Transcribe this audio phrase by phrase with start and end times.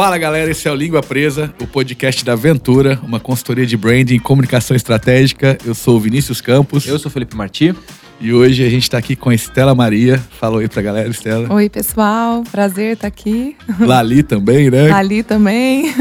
[0.00, 4.14] Fala galera, esse é o Língua Presa, o podcast da Aventura, uma consultoria de branding
[4.14, 5.58] e comunicação estratégica.
[5.62, 6.86] Eu sou o Vinícius Campos.
[6.86, 7.74] Eu sou o Felipe Marti.
[8.18, 10.18] E hoje a gente está aqui com a Estela Maria.
[10.40, 11.52] Fala aí pra galera, Estela.
[11.52, 12.42] Oi, pessoal.
[12.50, 13.54] Prazer estar aqui.
[13.78, 14.88] Lali também, né?
[14.88, 15.94] Lali também.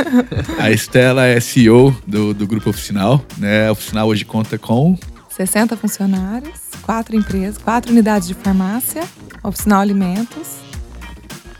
[0.57, 3.67] A Estela é CEO do, do Grupo Oficinal, né?
[3.67, 4.97] A Oficinal hoje conta com...
[5.27, 9.03] 60 funcionários, quatro empresas, quatro unidades de farmácia,
[9.43, 10.68] Oficinal Alimentos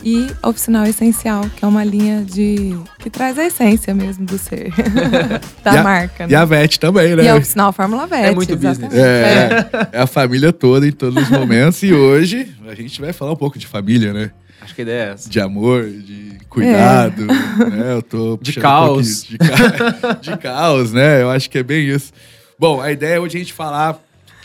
[0.02, 4.72] e Oficinal Essencial, que é uma linha de que traz a essência mesmo do ser
[5.62, 6.26] da a, marca.
[6.26, 6.32] Né?
[6.32, 7.24] E a VET também, né?
[7.24, 8.26] E a Oficinal Fórmula VET.
[8.26, 8.92] É muito business.
[8.94, 11.82] É, é, é a família toda em todos os momentos.
[11.82, 14.30] e hoje a gente vai falar um pouco de família, né?
[14.62, 15.28] Acho que a ideia é essa.
[15.28, 17.70] De amor, de cuidado, é.
[17.70, 17.92] né?
[17.94, 19.24] Eu tô de caos.
[19.24, 20.12] Um de, ca...
[20.20, 21.22] de caos, né?
[21.22, 22.12] Eu acho que é bem isso.
[22.58, 23.98] Bom, a ideia é hoje a gente falar.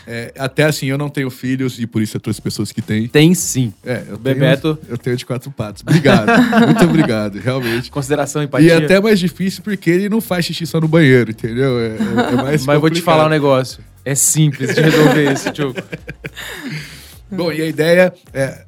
[0.06, 3.08] É, até assim, eu não tenho filhos e por isso eu trouxe pessoas que têm.
[3.08, 3.74] Tem sim.
[3.84, 4.76] É, eu Bebeto.
[4.76, 5.82] Tenho, eu tenho de quatro patos.
[5.82, 6.28] Obrigado.
[6.64, 7.90] muito obrigado, realmente.
[7.90, 8.68] Consideração, empatia.
[8.68, 11.78] E é até mais difícil porque ele não faz xixi só no banheiro, entendeu?
[11.80, 13.82] É, é, é mais Mas eu vou te falar um negócio.
[14.04, 15.74] É simples de resolver isso, tio.
[17.28, 18.64] Bom, e a ideia é,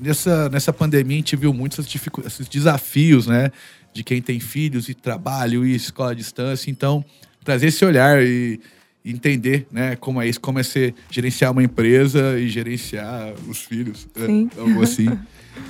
[0.00, 1.86] nessa, nessa pandemia a gente viu muitos
[2.24, 3.52] esses desafios, né?
[3.92, 6.70] De quem tem filhos e trabalho e escola à distância.
[6.70, 7.04] Então,
[7.44, 8.58] trazer esse olhar e
[9.10, 14.06] entender, né, como é isso, como é ser gerenciar uma empresa e gerenciar os filhos,
[14.16, 14.50] é, Sim.
[14.56, 15.08] algo assim.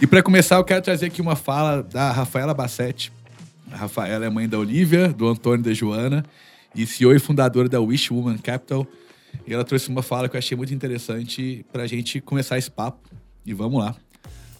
[0.00, 3.12] e para começar, eu quero trazer aqui uma fala da Rafaela Bassetti.
[3.70, 6.24] A Rafaela é mãe da Olivia, do Antônio e da Joana,
[6.74, 8.86] e CEO e fundadora da Wish Woman Capital.
[9.46, 12.70] E ela trouxe uma fala que eu achei muito interessante para a gente começar esse
[12.70, 13.08] papo.
[13.44, 13.94] E vamos lá.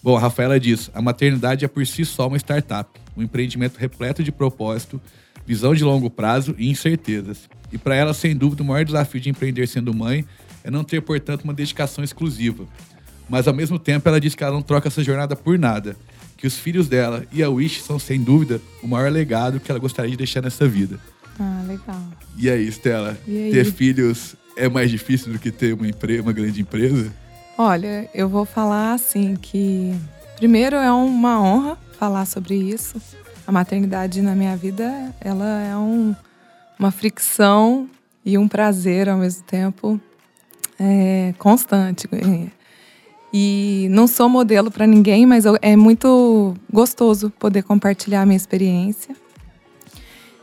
[0.02, 4.22] Bom, a Rafaela diz: a maternidade é por si só uma startup, um empreendimento repleto
[4.22, 5.00] de propósito,
[5.46, 7.48] visão de longo prazo e incertezas.
[7.72, 10.24] E para ela, sem dúvida, o maior desafio de empreender sendo mãe
[10.64, 12.66] é não ter, portanto, uma dedicação exclusiva.
[13.28, 15.96] Mas ao mesmo tempo, ela diz que ela não troca essa jornada por nada,
[16.36, 19.78] que os filhos dela e a Wish são, sem dúvida, o maior legado que ela
[19.78, 20.98] gostaria de deixar nessa vida.
[21.38, 22.02] Ah, legal.
[22.36, 23.52] E aí, Stella, e aí?
[23.52, 27.12] ter filhos é mais difícil do que ter uma, empresa, uma grande empresa?
[27.56, 29.94] Olha, eu vou falar assim que
[30.36, 33.00] primeiro é uma honra falar sobre isso.
[33.46, 36.14] A maternidade na minha vida, ela é um,
[36.78, 37.88] uma fricção
[38.24, 40.00] e um prazer ao mesmo tempo
[40.78, 42.08] é, constante.
[43.32, 49.14] E não sou modelo para ninguém, mas é muito gostoso poder compartilhar a minha experiência.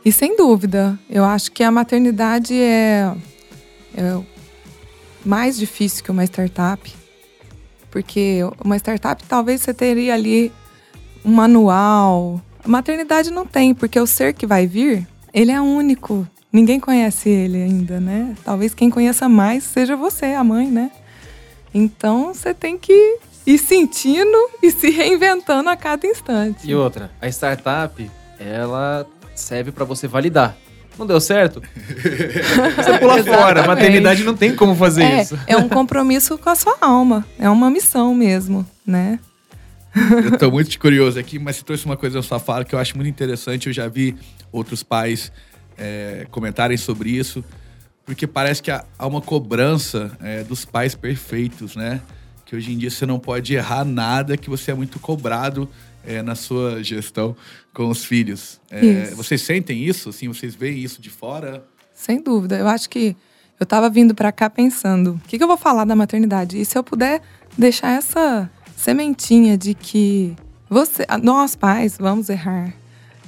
[0.04, 3.12] E sem dúvida, eu acho que a maternidade é,
[3.96, 4.20] é
[5.24, 6.94] mais difícil que uma startup.
[7.90, 10.52] Porque uma startup talvez você teria ali
[11.24, 12.40] um manual.
[12.62, 16.26] A maternidade não tem, porque o ser que vai vir, ele é único.
[16.50, 18.34] Ninguém conhece ele ainda, né?
[18.42, 20.90] Talvez quem conheça mais seja você, a mãe, né?
[21.74, 26.66] Então você tem que ir sentindo e se reinventando a cada instante.
[26.66, 28.10] E outra, a startup,
[28.40, 30.56] ela serve para você validar.
[30.98, 31.60] Não deu certo?
[32.74, 33.62] Você pula fora.
[33.62, 35.38] A maternidade não tem como fazer é, isso.
[35.46, 37.22] É um compromisso com a sua alma.
[37.38, 39.18] É uma missão mesmo, né?
[40.24, 42.78] Eu tô muito curioso aqui, mas você trouxe uma coisa na sua fala que eu
[42.78, 43.66] acho muito interessante.
[43.66, 44.14] Eu já vi
[44.52, 45.32] outros pais
[45.76, 47.44] é, comentarem sobre isso,
[48.04, 52.00] porque parece que há uma cobrança é, dos pais perfeitos, né?
[52.44, 55.68] Que hoje em dia você não pode errar nada, que você é muito cobrado
[56.06, 57.36] é, na sua gestão
[57.74, 58.60] com os filhos.
[58.70, 60.10] É, vocês sentem isso?
[60.10, 61.64] Assim, vocês veem isso de fora?
[61.92, 62.56] Sem dúvida.
[62.56, 63.16] Eu acho que
[63.58, 66.60] eu estava vindo para cá pensando, o que, que, eu vou falar da maternidade?
[66.60, 67.20] E se eu puder
[67.56, 70.36] deixar essa sementinha de que
[70.68, 72.72] você, nós pais vamos errar,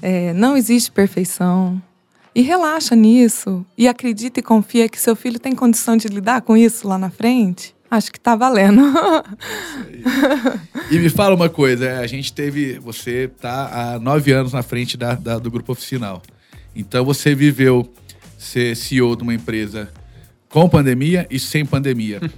[0.02, 1.80] é, não existe perfeição.
[2.34, 3.66] E relaxa nisso.
[3.76, 7.10] E acredita e confia que seu filho tem condição de lidar com isso lá na
[7.10, 7.74] frente.
[7.90, 8.82] Acho que tá valendo.
[10.90, 12.78] e me fala uma coisa, é, a gente teve.
[12.78, 16.22] Você tá há nove anos na frente da, da, do grupo oficinal.
[16.76, 17.90] Então você viveu
[18.38, 19.90] ser CEO de uma empresa
[20.48, 22.20] com pandemia e sem pandemia.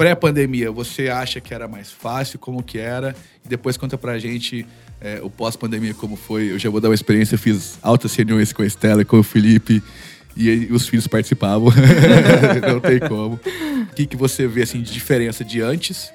[0.00, 2.38] Pré-pandemia, você acha que era mais fácil?
[2.38, 3.14] Como que era?
[3.44, 4.66] E depois conta pra gente
[4.98, 6.52] é, o pós-pandemia, como foi.
[6.52, 9.18] Eu já vou dar uma experiência, eu fiz altas reuniões com a Estela e com
[9.18, 9.82] o Felipe
[10.34, 11.68] e os filhos participavam.
[12.66, 13.34] não tem como.
[13.34, 16.10] O que, que você vê assim, de diferença de antes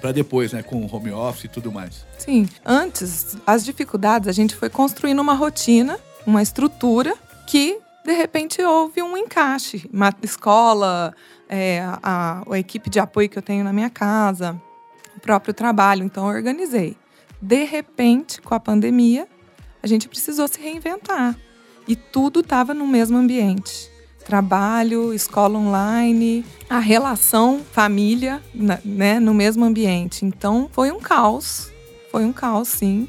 [0.00, 2.06] para depois, né, com home office e tudo mais?
[2.16, 7.14] Sim, antes, as dificuldades, a gente foi construindo uma rotina, uma estrutura
[7.46, 7.76] que,
[8.06, 9.84] de repente, houve um encaixe.
[10.22, 11.14] Escola,
[11.48, 14.60] é, a, a equipe de apoio que eu tenho na minha casa,
[15.16, 16.04] o próprio trabalho.
[16.04, 16.96] Então, eu organizei.
[17.40, 19.28] De repente, com a pandemia,
[19.82, 21.36] a gente precisou se reinventar
[21.86, 23.90] e tudo estava no mesmo ambiente.
[24.24, 28.42] Trabalho, escola online, a relação família,
[28.84, 30.26] né, no mesmo ambiente.
[30.26, 31.72] Então foi um caos,
[32.12, 33.08] foi um caos, sim.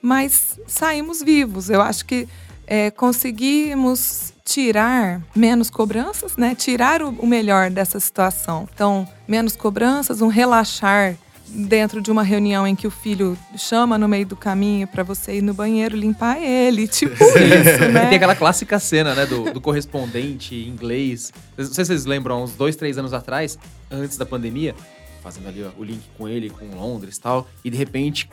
[0.00, 1.68] mas saímos vivos.
[1.68, 2.28] Eu acho que
[2.64, 6.54] é, conseguimos tirar menos cobranças, né?
[6.54, 8.68] Tirar o, melhor dessa situação.
[8.72, 11.16] Então, menos cobranças, um relaxar
[11.54, 15.36] dentro de uma reunião em que o filho chama no meio do caminho para você
[15.36, 18.06] ir no banheiro limpar ele, tipo isso, né?
[18.06, 21.32] Tem aquela clássica cena, né, do, do correspondente inglês.
[21.56, 23.58] Não sei se vocês lembram, uns dois, três anos atrás,
[23.90, 24.74] antes da pandemia,
[25.22, 28.28] fazendo ali ó, o link com ele, com Londres e tal, e de repente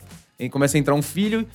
[0.50, 1.46] começa a entrar um filho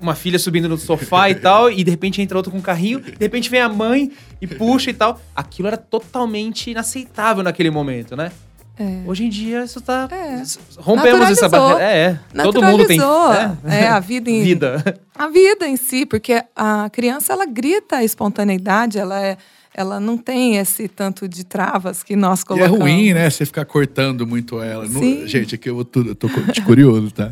[0.00, 3.00] uma filha subindo no sofá e tal, e de repente entra outro com um carrinho,
[3.00, 4.10] de repente vem a mãe
[4.40, 5.20] e puxa e tal.
[5.34, 8.32] Aquilo era totalmente inaceitável naquele momento, né?
[8.78, 9.02] É.
[9.06, 10.08] Hoje em dia isso tá.
[10.10, 10.42] É.
[10.78, 11.84] Rompemos essa barreira.
[11.84, 12.42] É, é.
[12.42, 12.98] Todo mundo tem.
[12.98, 14.40] É, é a vida em.
[14.42, 14.98] vida.
[15.14, 19.36] A vida em si, porque a criança ela grita a espontaneidade, ela é
[19.74, 22.78] ela não tem esse tanto de travas que nós colocamos.
[22.78, 23.30] E é ruim, né?
[23.30, 24.86] Você ficar cortando muito ela.
[24.86, 25.26] Sim.
[25.26, 27.30] gente, aqui eu, tudo, eu tô de curioso, tá?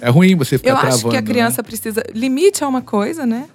[0.00, 0.94] É ruim você ficar eu travando.
[0.94, 1.66] Eu acho que a criança né?
[1.66, 2.02] precisa.
[2.14, 3.48] Limite é uma coisa, né?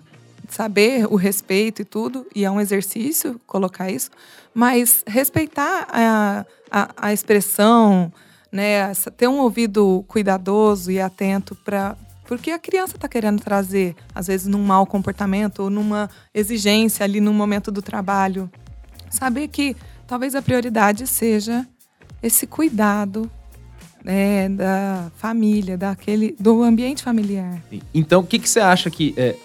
[0.49, 4.11] Saber o respeito e tudo, e é um exercício colocar isso,
[4.53, 8.11] mas respeitar a, a, a expressão,
[8.51, 8.91] né?
[9.17, 11.95] Ter um ouvido cuidadoso e atento para
[12.27, 17.19] porque a criança está querendo trazer, às vezes, num mau comportamento ou numa exigência ali
[17.19, 18.49] no momento do trabalho.
[19.09, 19.75] Saber que
[20.07, 21.65] talvez a prioridade seja
[22.21, 23.29] esse cuidado
[24.03, 27.61] né, da família, daquele, do ambiente familiar.
[27.93, 29.35] Então, o que, que você acha que é,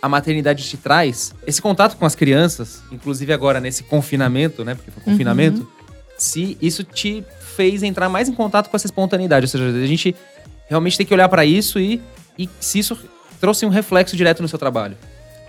[0.00, 1.34] a maternidade te traz?
[1.46, 4.74] Esse contato com as crianças, inclusive agora nesse confinamento, né?
[4.74, 5.66] Porque foi confinamento, uhum.
[6.18, 7.24] se isso te
[7.56, 9.44] fez entrar mais em contato com essa espontaneidade.
[9.44, 10.14] Ou seja, a gente
[10.68, 12.00] realmente tem que olhar para isso e
[12.38, 12.98] e se isso
[13.40, 14.96] trouxe um reflexo direto no seu trabalho.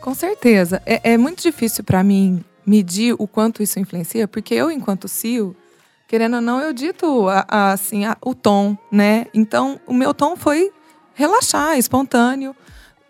[0.01, 0.81] Com certeza.
[0.85, 5.55] É, é muito difícil para mim medir o quanto isso influencia, porque eu, enquanto CIO,
[6.07, 9.27] querendo ou não, eu dito a, a, assim, a, o tom, né?
[9.33, 10.71] Então, o meu tom foi
[11.13, 12.55] relaxar, espontâneo.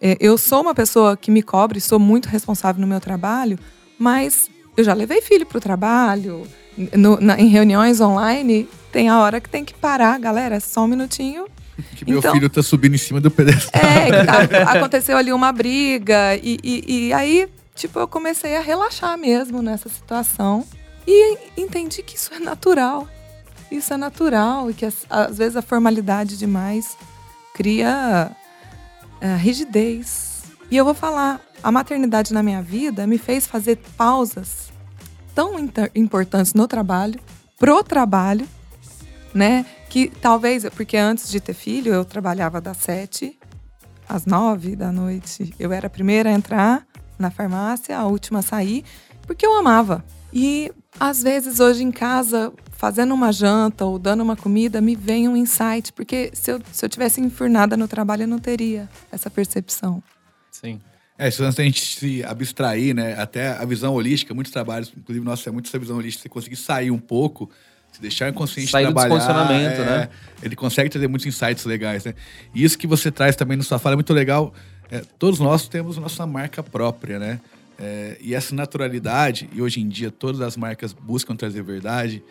[0.02, 3.58] É, eu sou uma pessoa que me cobre, sou muito responsável no meu trabalho,
[3.98, 6.48] mas eu já levei filho para o trabalho,
[6.96, 10.88] no, na, em reuniões online, tem a hora que tem que parar, galera, só um
[10.88, 11.46] minutinho,
[11.96, 13.82] Que meu então, filho tá subindo em cima do pedestal.
[13.82, 16.36] É, tá, aconteceu ali uma briga.
[16.36, 20.66] E, e, e, aí, tipo, eu comecei a relaxar mesmo nessa situação.
[21.08, 23.08] E entendi que isso é natural.
[23.72, 24.70] Isso é natural.
[24.70, 26.96] E que às vezes a formalidade demais
[27.54, 28.32] cria
[29.20, 30.44] é, rigidez.
[30.70, 34.72] E eu vou falar, a maternidade na minha vida me fez fazer pausas
[35.34, 35.56] tão
[35.96, 37.20] importantes no trabalho,
[37.58, 38.48] pro trabalho,
[39.34, 39.66] né?
[39.94, 43.38] Que talvez, porque antes de ter filho, eu trabalhava das sete
[44.10, 45.54] às nove da noite.
[45.60, 46.88] Eu era a primeira a entrar
[47.20, 48.84] na farmácia, a última a sair,
[49.28, 50.04] porque eu amava.
[50.34, 55.30] E às vezes hoje em casa, fazendo uma janta ou dando uma comida, me vem
[55.30, 59.30] um insight, porque se eu, se eu tivesse enfurnada no trabalho, eu não teria essa
[59.30, 60.02] percepção.
[60.50, 60.82] Sim.
[61.16, 63.14] É, se a gente se abstrair, né?
[63.14, 66.56] Até a visão holística, muitos trabalhos, inclusive nossa, é muito essa visão holística, você conseguir
[66.56, 67.48] sair um pouco
[67.94, 69.08] se deixar inconsciente Sair trabalhar.
[69.08, 70.10] do descondicionamento, é, né?
[70.42, 72.14] Ele consegue trazer muitos insights legais, né?
[72.54, 74.54] E isso que você traz também no sua fala é muito legal.
[74.92, 77.40] É, todos nós temos nossa marca própria, né?
[77.80, 82.24] É, e essa naturalidade, e hoje em dia todas as marcas buscam trazer verdade,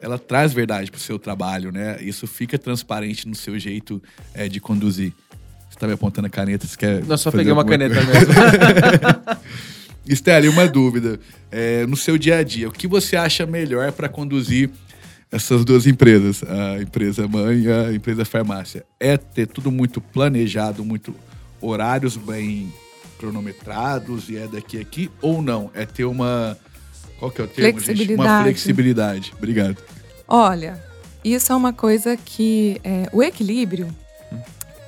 [0.00, 1.98] ela traz verdade para o seu trabalho, né?
[2.02, 4.02] Isso fica transparente no seu jeito
[4.34, 5.12] é, de conduzir.
[5.68, 7.04] Você está me apontando a caneta, você quer.
[7.04, 8.34] Não, só peguei uma caneta mesmo.
[10.06, 11.18] Estela, uma dúvida.
[11.50, 14.70] É, no seu dia a dia, o que você acha melhor para conduzir
[15.30, 20.84] essas duas empresas, a empresa mãe e a empresa farmácia, é ter tudo muito planejado,
[20.84, 21.14] muito
[21.60, 22.72] horários bem
[23.18, 25.70] cronometrados e é daqui a aqui ou não?
[25.74, 26.56] É ter uma
[27.18, 28.08] qual que é o termo, flexibilidade.
[28.08, 28.28] Gente?
[28.28, 29.32] Uma flexibilidade.
[29.36, 29.76] Obrigado.
[30.28, 30.82] Olha,
[31.24, 33.88] isso é uma coisa que é, o equilíbrio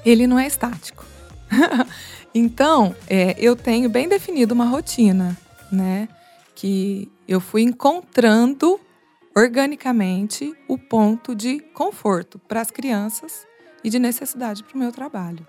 [0.04, 1.04] ele não é estático.
[2.34, 5.36] então, é, eu tenho bem definido uma rotina,
[5.72, 6.08] né?
[6.54, 8.78] Que eu fui encontrando
[9.38, 13.46] organicamente o ponto de conforto para as crianças
[13.84, 15.46] e de necessidade para o meu trabalho.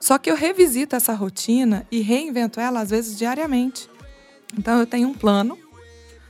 [0.00, 3.88] Só que eu revisito essa rotina e reinvento ela, às vezes, diariamente.
[4.58, 5.56] Então, eu tenho um plano,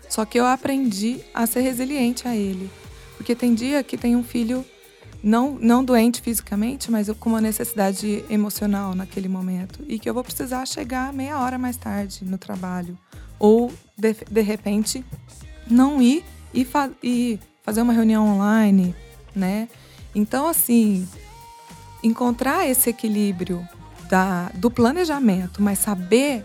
[0.07, 2.71] só que eu aprendi a ser resiliente a ele.
[3.17, 4.63] Porque tem dia que tem um filho
[5.23, 9.83] não, não doente fisicamente, mas com uma necessidade emocional naquele momento.
[9.89, 12.99] E que eu vou precisar chegar meia hora mais tarde no trabalho.
[13.39, 15.03] Ou, de, de repente,
[15.67, 16.23] não ir
[16.53, 18.95] e, fa e fazer uma reunião online,
[19.35, 19.69] né?
[20.15, 21.09] Então, assim,
[22.03, 23.67] encontrar esse equilíbrio
[24.09, 26.45] da, do planejamento, mas saber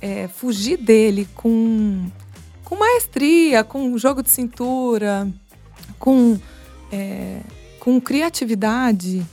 [0.00, 2.06] é, fugir dele com,
[2.64, 5.28] com maestria, com jogo de cintura,
[5.98, 6.38] com,
[6.92, 7.40] é,
[7.80, 9.26] com criatividade,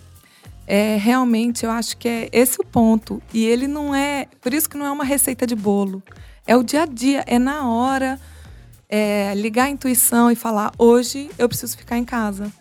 [0.68, 3.22] é realmente, eu acho que é esse o ponto.
[3.34, 4.27] E ele não é.
[4.42, 6.01] Por isso que não é uma receita de bolo.
[6.48, 8.20] É o dia a dia, é na hora.
[8.88, 12.51] É ligar a intuição e falar: hoje eu preciso ficar em casa.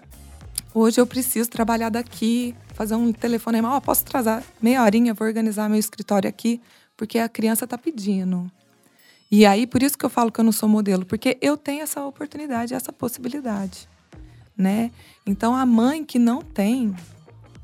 [0.73, 3.77] Hoje eu preciso trabalhar daqui, fazer um telefonema.
[3.77, 6.61] Oh, posso trazer meia horinha, vou organizar meu escritório aqui,
[6.97, 8.51] porque a criança está pedindo.
[9.31, 11.83] E aí, por isso que eu falo que eu não sou modelo, porque eu tenho
[11.83, 13.89] essa oportunidade, essa possibilidade,
[14.57, 14.91] né?
[15.27, 16.95] Então, a mãe que não tem,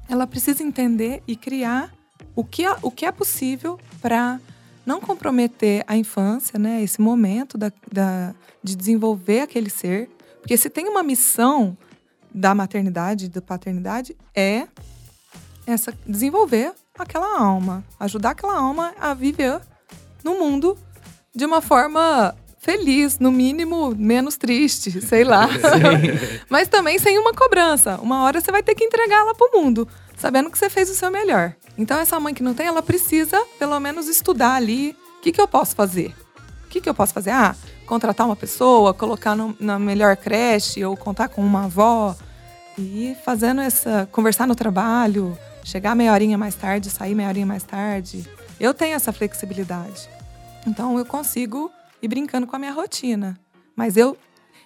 [0.09, 1.93] ela precisa entender e criar
[2.35, 4.40] o que, é, o que é possível para
[4.85, 6.83] não comprometer a infância, né?
[6.83, 10.11] Esse momento da, da, de desenvolver aquele ser.
[10.41, 11.77] Porque se tem uma missão
[12.33, 14.67] da maternidade, da paternidade, é
[15.67, 19.61] essa desenvolver aquela alma, ajudar aquela alma a viver
[20.23, 20.77] no mundo
[21.35, 25.49] de uma forma feliz, no mínimo menos triste, sei lá.
[26.49, 27.99] Mas também sem uma cobrança.
[28.03, 29.89] Uma hora você vai ter que entregar ela pro mundo,
[30.21, 31.55] sabendo que você fez o seu melhor.
[31.79, 34.95] Então essa mãe que não tem, ela precisa pelo menos estudar ali.
[35.19, 36.15] O que, que eu posso fazer?
[36.65, 37.31] O que, que eu posso fazer?
[37.31, 42.15] Ah, contratar uma pessoa, colocar no, na melhor creche ou contar com uma avó
[42.79, 47.65] e fazendo essa conversar no trabalho, chegar meia horinha mais tarde, sair meia horinha mais
[47.65, 48.29] tarde.
[48.61, 50.09] Eu tenho essa flexibilidade.
[50.67, 51.71] Então eu consigo
[52.03, 53.41] ir brincando com a minha rotina.
[53.75, 54.17] Mas eu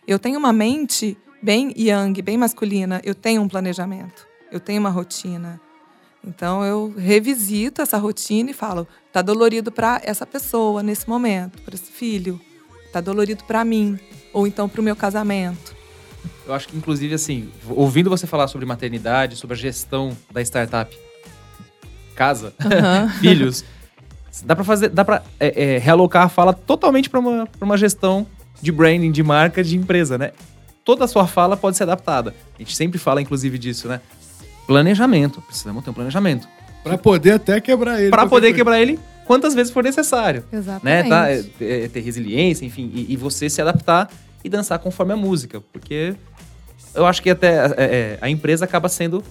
[0.07, 3.01] eu tenho uma mente bem yang, bem masculina.
[3.05, 4.34] Eu tenho um planejamento.
[4.55, 5.61] Eu tenho uma rotina.
[6.25, 11.75] Então eu revisito essa rotina e falo: tá dolorido para essa pessoa nesse momento, para
[11.75, 12.41] esse filho.
[12.93, 13.99] Tá dolorido para mim
[14.33, 15.75] ou então para o meu casamento.
[16.47, 20.97] Eu acho que inclusive assim, ouvindo você falar sobre maternidade, sobre a gestão da startup,
[22.15, 23.09] casa, uhum.
[23.19, 23.65] filhos,
[24.45, 28.27] Dá para fazer, dá para é, é, realocar a fala totalmente para uma, uma gestão
[28.61, 30.33] de branding, de marca, de empresa, né?
[30.85, 32.35] Toda a sua fala pode ser adaptada.
[32.55, 34.01] A gente sempre fala, inclusive, disso, né?
[34.67, 35.41] Planejamento.
[35.43, 36.49] Precisamos ter um planejamento.
[36.83, 38.11] Para poder até quebrar ele.
[38.11, 38.57] Para poder coisa.
[38.57, 40.45] quebrar ele quantas vezes for necessário.
[40.53, 40.85] Exatamente.
[40.85, 41.09] Né?
[41.09, 41.31] Tá?
[41.31, 44.11] É, é, ter resiliência, enfim, e, e, você se adaptar
[44.43, 45.61] e dançar conforme a música.
[45.73, 46.15] Porque
[46.95, 49.25] eu acho que até é, é a empresa acaba sendo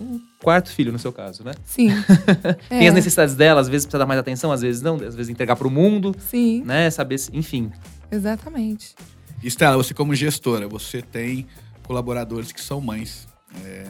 [0.00, 1.52] um quarto filho, no seu caso, né?
[1.64, 1.88] Sim.
[2.68, 2.88] Tem é.
[2.88, 5.56] as necessidades dela, às vezes precisa dar mais atenção, às vezes não, às vezes entregar
[5.56, 6.14] para o mundo.
[6.30, 6.62] Sim.
[6.64, 6.90] Né?
[6.90, 7.70] Saber, enfim.
[8.10, 8.94] Exatamente.
[9.42, 11.46] Estela, você como gestora, você tem
[11.82, 13.26] colaboradores que são mães.
[13.64, 13.86] É,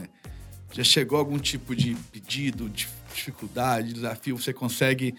[0.73, 4.37] já chegou algum tipo de pedido, de dificuldade, desafio?
[4.37, 5.15] Você consegue.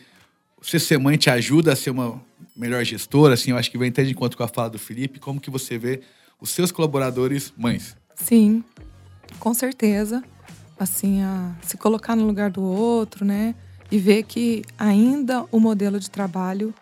[0.61, 2.21] Você ser mãe te ajuda a ser uma
[2.57, 3.35] melhor gestora?
[3.35, 5.19] Assim, eu acho que vai entender de encontro com a fala do Felipe.
[5.19, 6.03] Como que você vê
[6.41, 7.97] os seus colaboradores mães?
[8.17, 8.65] Sim,
[9.39, 10.23] com certeza
[10.79, 13.55] assim, a se colocar no lugar do outro, né?
[13.91, 16.75] E ver que ainda o modelo de trabalho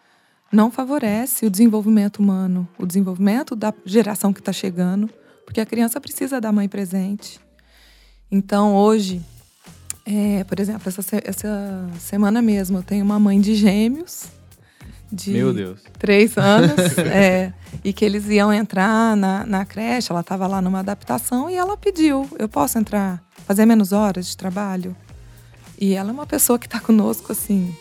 [0.51, 5.11] não favorece o desenvolvimento humano, o desenvolvimento da geração que está chegando,
[5.45, 7.41] porque a criança precisa da mãe presente.
[8.33, 9.21] Então, hoje,
[10.07, 14.25] é, por exemplo, essa, essa semana mesmo, eu tenho uma mãe de gêmeos
[15.13, 15.81] de Meu Deus.
[15.99, 16.97] três anos.
[16.99, 17.53] é,
[17.85, 21.77] e que eles iam entrar na, na creche, ela estava lá numa adaptação e ela
[21.77, 23.23] pediu: eu posso entrar?
[23.43, 24.97] fazer menos horas de trabalho.
[25.79, 27.75] E ela é uma pessoa que está conosco, assim,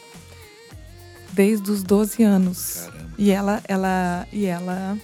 [1.31, 2.87] desde os 12 anos.
[2.87, 3.11] Caramba.
[3.17, 4.97] E ela, ela, e ela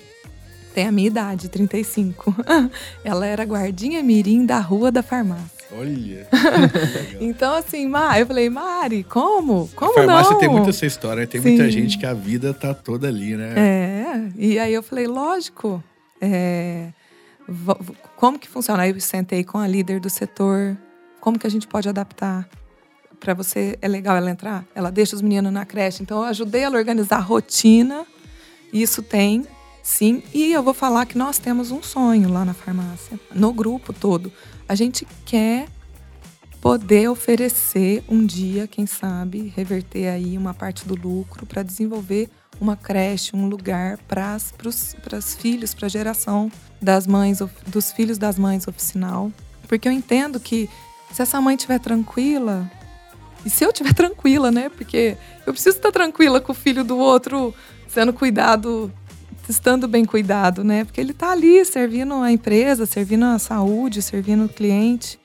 [0.78, 2.36] tem a minha idade, 35.
[3.04, 5.66] ela era guardinha mirim da rua da farmácia.
[5.72, 6.28] Olha.
[7.20, 9.68] então, assim, Mari, eu falei, Mari, como?
[9.76, 10.40] Como a farmácia não?
[10.40, 11.26] tem muita essa história, né?
[11.26, 11.50] tem Sim.
[11.50, 13.54] muita gente que a vida tá toda ali, né?
[13.58, 14.32] É.
[14.36, 15.84] E aí eu falei, lógico.
[16.22, 16.90] É,
[18.16, 18.84] como que funciona?
[18.84, 20.78] Aí eu sentei com a líder do setor,
[21.20, 22.48] como que a gente pode adaptar?
[23.20, 24.64] Para você, é legal ela entrar?
[24.76, 26.04] Ela deixa os meninos na creche.
[26.04, 28.06] Então, eu ajudei ela a organizar a rotina.
[28.72, 29.44] Isso tem,
[29.88, 30.22] sim.
[30.34, 34.32] E eu vou falar que nós temos um sonho lá na farmácia, no grupo todo.
[34.68, 35.68] A gente quer
[36.60, 42.30] poder oferecer um dia, quem sabe, reverter aí uma parte do lucro para desenvolver
[42.60, 46.52] uma creche, um lugar para os filhos, para a geração
[46.82, 49.32] das mães, dos filhos das mães oficinal.
[49.68, 50.70] Porque eu entendo que
[51.14, 52.70] se essa mãe estiver tranquila,
[53.46, 54.70] e se eu estiver tranquila, né?
[54.70, 55.16] Porque
[55.46, 57.54] eu preciso estar tranquila com o filho do outro
[57.88, 58.92] sendo cuidado,
[59.48, 60.84] estando bem cuidado, né?
[60.84, 65.20] Porque ele está ali servindo a empresa, servindo a saúde, servindo o cliente.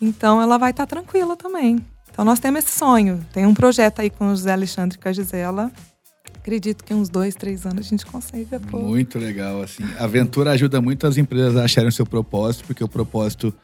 [0.00, 1.84] Então ela vai estar tranquila também.
[2.10, 3.24] Então nós temos esse sonho.
[3.32, 5.70] Tem um projeto aí com o José Alexandre e com a Gisela
[6.40, 8.58] acredito que uns dois, três anos a gente consegue.
[8.70, 8.78] Pô.
[8.78, 9.84] Muito legal, assim.
[9.98, 13.54] A aventura ajuda muito as empresas a acharem o seu propósito, porque o propósito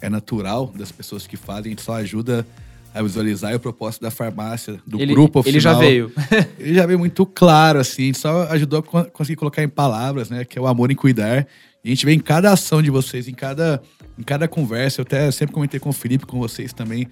[0.00, 2.46] é natural das pessoas que fazem, a gente só ajuda
[2.94, 5.52] a visualizar e o propósito da farmácia, do ele, grupo oficial.
[5.52, 6.12] Ele já veio.
[6.58, 10.56] ele já veio muito claro, assim, só ajudou a conseguir colocar em palavras, né, que
[10.56, 11.44] é o amor em cuidar.
[11.84, 13.82] E a gente vê em cada ação de vocês, em cada,
[14.16, 15.00] em cada conversa.
[15.00, 17.08] Eu até sempre comentei com o Felipe, com vocês também.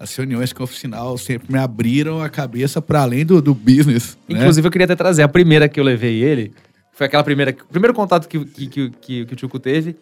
[0.00, 4.18] As reuniões com o oficinal sempre me abriram a cabeça para além do, do business.
[4.28, 4.38] né?
[4.38, 6.52] Inclusive, eu queria até trazer a primeira que eu levei ele.
[6.92, 7.52] Foi aquela primeira.
[7.52, 9.96] O primeiro contato que, que, que, que, que o Tchuco teve.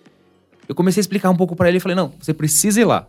[0.69, 3.07] Eu comecei a explicar um pouco pra ele e falei: não, você precisa ir lá.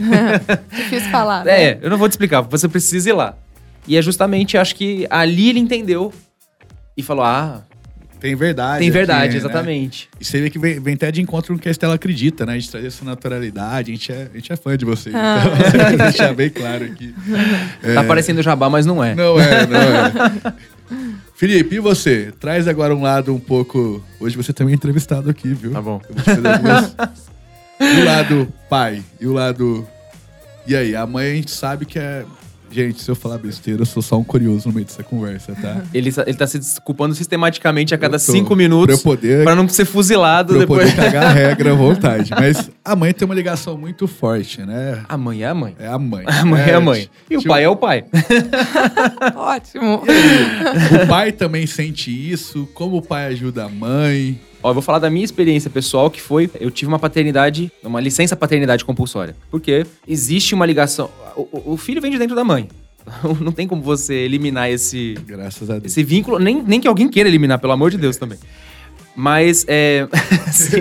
[0.74, 1.64] Difícil falar, né?
[1.64, 3.36] É, eu não vou te explicar, você precisa ir lá.
[3.86, 6.12] E é justamente, acho que ali ele entendeu
[6.96, 7.62] e falou: ah,
[8.18, 8.78] Tem verdade.
[8.78, 9.36] tem aqui, verdade, né?
[9.36, 10.08] exatamente.
[10.18, 12.46] E você vê que vem, vem até de encontro com o que a Estela acredita,
[12.46, 12.54] né?
[12.54, 15.14] A gente traz essa naturalidade, a gente é, a gente é fã de vocês.
[15.14, 15.42] Ah.
[15.68, 17.14] Então, deixar bem claro aqui.
[17.94, 19.14] Tá parecendo jabá, mas não é.
[19.14, 20.54] Não é, não é.
[21.34, 22.32] Felipe, e você?
[22.38, 24.02] Traz agora um lado um pouco.
[24.20, 25.72] Hoje você também é entrevistado aqui, viu?
[25.72, 26.00] Tá bom.
[26.08, 26.96] Eu vou te fazer algumas-
[27.80, 29.86] o lado pai e o lado.
[30.66, 32.24] E aí, a mãe a gente sabe que é.
[32.74, 35.82] Gente, se eu falar besteira, eu sou só um curioso no meio dessa conversa, tá?
[35.94, 39.44] Ele, tá- ele tá se desculpando sistematicamente a cada Eu cinco Pra eu minutos poder
[39.44, 40.90] pra não ser fuzilado pra eu depois.
[40.90, 42.30] poder cagar a regra à vontade.
[42.32, 45.04] Mas a mãe tem uma ligação muito forte, né?
[45.08, 45.76] A mãe é a mãe.
[45.78, 46.24] É a mãe.
[46.26, 47.08] A mãe é, a mãe.
[47.30, 48.04] E o tipo, pai é o pai.
[49.36, 50.02] Ótimo.
[51.02, 52.68] O pai também sente isso.
[52.74, 54.40] Como o pai ajuda a mãe?
[54.64, 58.00] Ó, eu vou falar da minha experiência pessoal, que foi, eu tive uma paternidade, uma
[58.00, 59.36] licença paternidade compulsória.
[59.50, 62.66] Porque existe uma ligação, o, o- filho vem de dentro da mãe.
[63.42, 65.84] Não tem como você eliminar esse, Graças a Deus.
[65.92, 68.38] esse vínculo, nem, nem que alguém queira eliminar, pelo amor de Deus também.
[69.14, 70.08] Mas, é...
[70.48, 70.78] assim,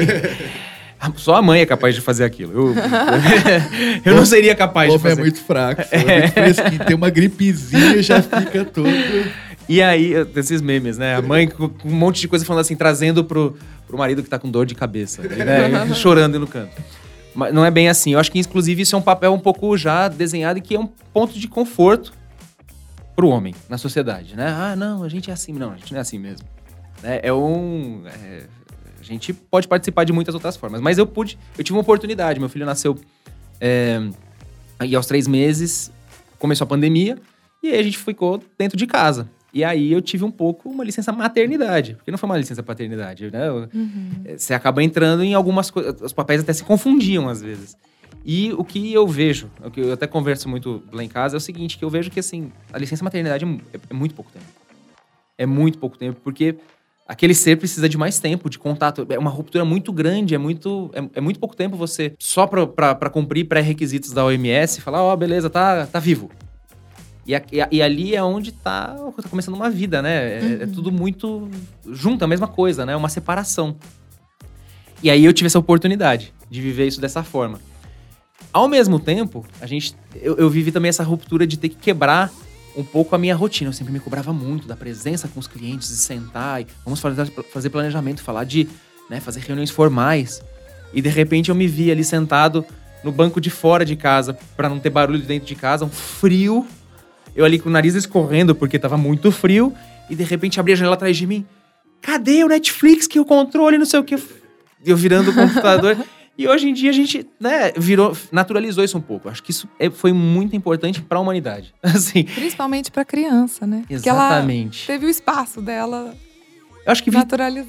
[1.18, 2.54] só a mãe é capaz de fazer aquilo.
[2.54, 2.75] Eu,
[4.06, 5.22] eu não seria capaz O de é fazer.
[5.22, 5.82] muito fraco.
[5.92, 6.20] É.
[6.22, 6.86] muito fresquinho.
[6.86, 8.88] Tem uma gripezinha e já fica todo.
[9.68, 11.16] E aí, esses memes, né?
[11.16, 13.56] A mãe com um monte de coisa falando assim, trazendo pro,
[13.94, 15.88] pro marido que tá com dor de cabeça, né?
[15.88, 16.82] E chorando no canto.
[17.36, 18.14] Mas não é bem assim.
[18.14, 20.80] Eu acho que, inclusive, isso é um papel um pouco já desenhado e que é
[20.80, 22.12] um ponto de conforto
[23.16, 24.48] pro homem na sociedade, né?
[24.48, 25.54] Ah, não, a gente é assim.
[25.54, 26.48] Não, a gente não é assim mesmo.
[27.04, 27.20] Né?
[27.22, 28.02] É um...
[28.08, 28.48] é,
[29.00, 30.82] a gente pode participar de muitas outras formas.
[30.82, 31.38] Mas eu pude...
[31.56, 32.40] Eu tive uma oportunidade.
[32.40, 32.98] Meu filho nasceu...
[33.62, 34.02] É,
[34.84, 35.92] e aos três meses
[36.40, 37.18] começou a pandemia
[37.62, 39.30] e aí a gente ficou dentro de casa.
[39.54, 43.30] E aí eu tive um pouco uma licença maternidade, porque não foi uma licença paternidade,
[43.32, 43.48] né?
[43.48, 43.70] Eu-
[44.26, 47.78] eh, Você acaba entrando em algumas coisas, os papéis até se confundiam às vezes.
[48.26, 51.38] E o que eu vejo, o que eu até converso muito lá em casa, é
[51.38, 54.46] o seguinte, que eu vejo que assim, a licença maternidade é é, muito pouco tempo.
[55.38, 56.56] É muito pouco tempo, porque
[57.08, 59.06] aquele ser precisa de mais tempo, de contato.
[59.10, 63.10] É uma ruptura muito grande, é muito, é, é muito pouco tempo você, só pra
[63.12, 66.32] cumprir pré-requisitos da OMS, falar, ó, beleza, tá, tá vivo.
[67.26, 70.40] E, e e ali é onde tá, tá começando uma vida, né?
[70.40, 71.50] É, é tudo muito
[71.90, 72.96] junto, a mesma coisa, né?
[72.96, 73.78] Uma separação.
[75.02, 77.60] E aí eu tive essa oportunidade de viver isso dessa forma.
[78.52, 82.32] Ao mesmo tempo, a gente, eu, eu vivi também essa ruptura de ter que quebrar
[82.76, 83.70] um pouco a minha rotina.
[83.70, 87.26] Eu sempre me cobrava muito da presença com os clientes, de sentar e vamos fazer,
[87.52, 88.68] fazer planejamento, falar de
[89.10, 90.42] né, fazer reuniões formais.
[90.94, 92.66] E de repente eu me vi ali sentado
[93.04, 96.66] no banco de fora de casa, para não ter barulho dentro de casa, um frio.
[97.36, 99.74] Eu ali com o nariz escorrendo porque tava muito frio.
[100.10, 101.46] E de repente abri a janela atrás de mim.
[102.02, 104.15] Cadê o Netflix que o controle, não sei o que?
[104.86, 105.98] Eu virando o computador.
[106.36, 109.30] E hoje em dia a gente, né, virou, naturalizou isso um pouco.
[109.30, 111.76] Acho que isso é- foi muito importante para a humanidade.
[111.84, 113.84] Assim, Principalmente pra criança, né?
[113.88, 114.88] Porque ela exatamente.
[114.88, 116.15] teve o espaço dela
[116.84, 117.19] Eu acho que vi-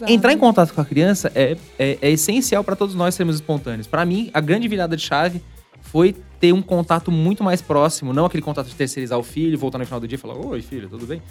[0.09, 3.87] entrar em contato com a criança é, é, é essencial para todos nós sermos espontâneos.
[3.87, 5.43] Para mim, a grande virada de chave
[5.95, 9.79] foi ter um contato muito mais próximo, não aquele contato de terceirizar o filho, voltar
[9.79, 11.23] no final do dia e falar: Oi, filho, tudo bem?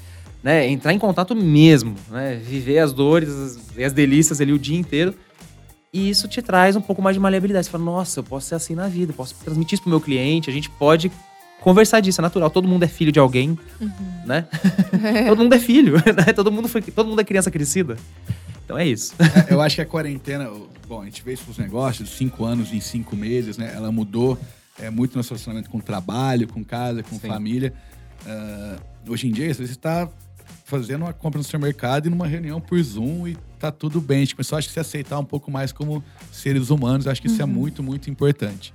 [0.41, 0.69] Né?
[0.69, 2.35] Entrar em contato mesmo, né?
[2.41, 5.13] Viver as dores as- e as delícias ali o dia inteiro.
[5.91, 7.65] E isso te traz um pouco mais de maleabilidade.
[7.65, 10.49] Você fala, nossa, eu posso ser assim na vida, posso transmitir isso pro meu cliente,
[10.49, 11.11] a gente pode
[11.59, 12.49] conversar disso, é natural.
[12.49, 13.59] Todo mundo é filho de alguém,
[14.25, 14.45] né?
[15.27, 15.95] todo mundo é filho,
[16.25, 16.31] né?
[16.33, 17.97] Todo mundo, foi, todo mundo é criança crescida.
[18.63, 19.13] Então é isso.
[19.49, 20.49] Eu acho que a quarentena,
[20.87, 23.73] bom, a gente vê isso com os negócios, cinco anos em cinco meses, né?
[23.75, 24.39] Ela mudou
[24.79, 27.27] é, muito no relacionamento com o trabalho, com casa, com Sim.
[27.27, 27.73] família.
[28.25, 30.09] Ah, hoje em dia, você está
[30.65, 34.17] fazendo uma compra no supermercado e numa reunião por Zoom e tá tudo bem.
[34.17, 37.07] A gente começou, acho que, se aceitar um pouco mais como seres humanos.
[37.07, 38.73] Acho que isso é muito, muito importante.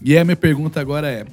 [0.00, 1.26] E a minha pergunta agora é: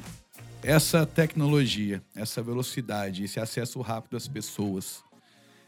[0.64, 5.04] essa tecnologia, essa velocidade, esse acesso rápido às pessoas,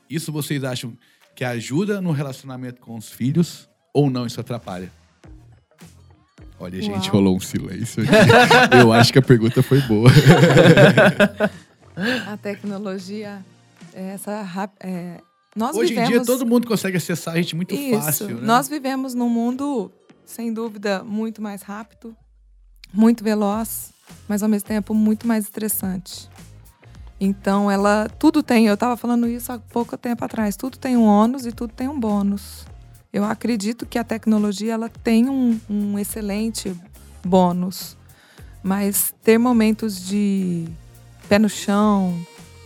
[0.09, 0.97] isso vocês acham
[1.35, 4.91] que ajuda no relacionamento com os filhos ou não isso atrapalha?
[6.59, 7.15] Olha, gente, Uau.
[7.15, 8.11] rolou um silêncio aqui.
[8.79, 10.09] Eu acho que a pergunta foi boa.
[12.27, 13.43] A tecnologia,
[13.93, 14.47] é essa
[14.79, 15.21] é,
[15.55, 18.01] nós Hoje vivemos em dia todo mundo consegue acessar a gente muito isso.
[18.01, 18.41] fácil, né?
[18.41, 19.91] Nós vivemos num mundo,
[20.25, 22.15] sem dúvida, muito mais rápido,
[22.91, 23.91] muito veloz,
[24.27, 26.27] mas ao mesmo tempo muito mais estressante.
[27.25, 31.05] Então, ela tudo tem, eu estava falando isso há pouco tempo atrás, tudo tem um
[31.05, 32.65] ônus e tudo tem um bônus.
[33.13, 36.75] Eu acredito que a tecnologia ela tem um, um excelente
[37.23, 37.95] bônus,
[38.61, 40.67] mas ter momentos de
[41.29, 42.13] pé no chão,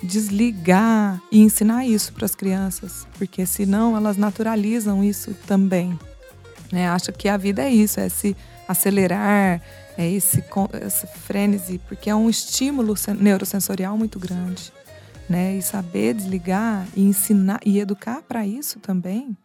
[0.01, 5.99] desligar e ensinar isso para as crianças, porque senão elas naturalizam isso também.
[6.71, 6.89] Né?
[6.89, 8.35] Acha que a vida é isso, é se
[8.67, 9.61] acelerar,
[9.97, 10.43] é esse,
[10.81, 14.71] essa frenesi, porque é um estímulo neurosensorial muito grande.
[15.27, 15.57] Né?
[15.57, 19.35] E saber desligar e ensinar e educar para isso também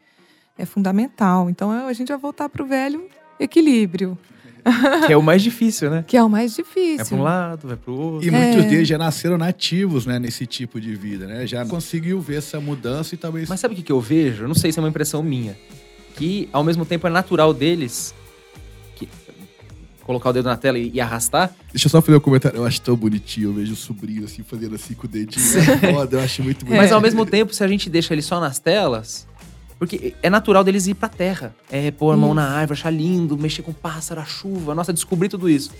[0.57, 1.51] é fundamental.
[1.51, 3.09] Então a gente vai voltar para o velho
[3.41, 4.17] equilíbrio.
[5.07, 6.05] Que é o mais difícil, né?
[6.07, 6.99] Que é o mais difícil.
[6.99, 8.29] Vai para um lado, vai para o outro.
[8.29, 8.69] E muitos é.
[8.69, 11.47] deles já nasceram nativos, né, nesse tipo de vida, né?
[11.47, 13.49] Já conseguiu ver essa mudança e talvez.
[13.49, 14.45] Mas sabe o que, eu vejo?
[14.45, 15.57] Eu não sei se é uma impressão minha.
[16.15, 18.15] Que ao mesmo tempo é natural deles.
[20.05, 21.53] Colocar o dedo na tela e, e, arrastar.
[21.73, 22.57] Deixa eu só fazer um comentário.
[22.59, 23.51] Eu acho tão bonitinho.
[23.51, 25.45] Eu vejo o sobrinho assim, fazendo assim com o dedinho.
[25.59, 26.81] É foda, eu acho muito bonito.
[26.81, 29.27] Mas ao mesmo tempo, se a gente deixa ele só nas telas,
[29.79, 31.55] porque é natural deles ir pra terra.
[31.71, 34.75] É pôr a mão na árvore, achar lindo, mexer com pássaro, a chuva.
[34.75, 35.73] Nossa, descobrir tudo isso.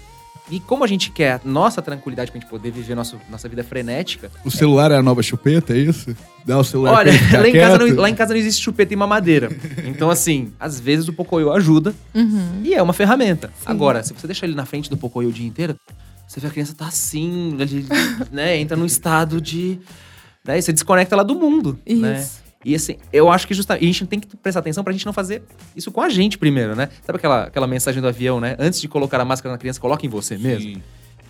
[0.51, 4.31] E como a gente quer nossa tranquilidade pra gente poder viver nosso, nossa vida frenética.
[4.45, 4.97] O celular é...
[4.97, 6.15] a nova chupeta, é isso?
[6.45, 8.97] Dá o celular Olha, lá em, casa não, lá em casa não existe chupeta e
[8.97, 9.49] mamadeira.
[9.87, 12.61] Então, assim, às vezes o Pocoyo ajuda uhum.
[12.65, 13.49] e é uma ferramenta.
[13.49, 13.65] Sim.
[13.67, 15.77] Agora, se você deixar ele na frente do Pocoyo o dia inteiro,
[16.27, 17.57] você vê a criança tá assim,
[18.33, 18.59] né?
[18.59, 19.79] Entra num estado de.
[20.45, 21.79] Né, você desconecta ela do mundo.
[21.87, 21.93] Né?
[21.95, 22.01] Isso.
[22.03, 22.42] Né?
[22.65, 25.13] E assim, eu acho que justamente, a gente tem que prestar atenção pra gente não
[25.13, 25.43] fazer
[25.75, 26.89] isso com a gente primeiro, né?
[27.05, 28.57] Sabe aquela, aquela mensagem do avião, né?
[28.59, 30.43] Antes de colocar a máscara na criança, coloque em você Sim.
[30.43, 30.83] mesmo.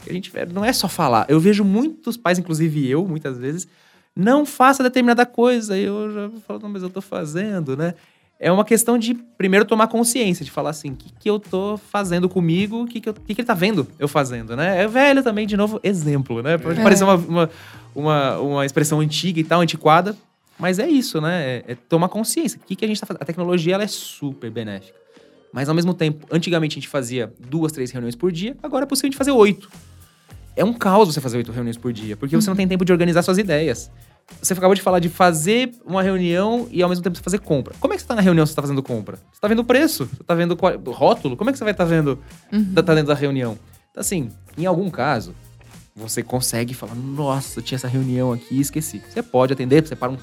[0.09, 1.27] A gente não é só falar.
[1.29, 3.69] Eu vejo muitos pais, inclusive eu, muitas vezes,
[4.15, 5.77] não faça determinada coisa.
[5.79, 7.95] E eu já falo, não, mas eu tô fazendo, né?
[8.39, 11.77] É uma questão de primeiro tomar consciência, de falar assim, o que, que eu tô
[11.77, 14.83] fazendo comigo, o que, que, eu, que, que ele tá vendo eu fazendo, né?
[14.83, 16.59] É velho também, de novo, exemplo, né?
[16.59, 16.83] Pode é.
[16.83, 17.51] parecer uma, uma,
[17.95, 20.17] uma, uma expressão antiga e tal, antiquada,
[20.63, 21.43] mas é isso, né?
[21.45, 22.57] É, é tomar consciência.
[22.63, 23.21] O que, que a gente tá fazendo?
[23.21, 24.97] A tecnologia ela é super benéfica.
[25.53, 28.87] Mas ao mesmo tempo, antigamente a gente fazia duas, três reuniões por dia, agora é
[28.87, 29.69] possível a gente fazer oito.
[30.55, 32.41] É um caos você fazer oito reuniões por dia, porque uhum.
[32.41, 33.91] você não tem tempo de organizar suas ideias.
[34.41, 37.75] Você acabou de falar de fazer uma reunião e ao mesmo tempo você fazer compra.
[37.81, 39.19] Como é que você tá na reunião se você tá fazendo compra?
[39.33, 40.07] Você tá vendo o preço?
[40.07, 41.37] Você tá vendo qual, rótulo?
[41.37, 42.21] Como é que você vai estar tá vendo
[42.53, 42.73] uhum.
[42.73, 43.59] tá, tá dentro da reunião?
[43.91, 45.35] Então, assim, em algum caso,
[45.95, 49.03] você consegue falar, nossa, tinha essa reunião aqui e esqueci.
[49.11, 50.17] Você pode atender, você para um